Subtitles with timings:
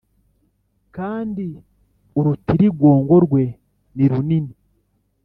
[0.95, 1.45] kandi
[2.19, 3.43] urutirigongo rwe
[3.95, 4.53] ni runini